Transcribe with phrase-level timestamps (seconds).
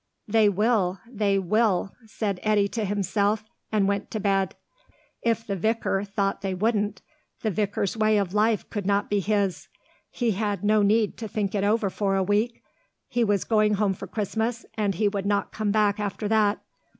[0.27, 4.55] "They will, they will," said Eddy to himself, and went to bed.
[5.21, 7.03] If the vicar thought they wouldn't,
[7.43, 9.67] the vicar's way of life could not be his.
[10.09, 12.63] He had no need to think it over for a week.
[13.09, 16.63] He was going home for Christmas, and he would not come back after that.